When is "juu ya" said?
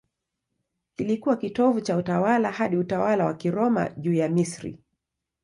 3.89-4.29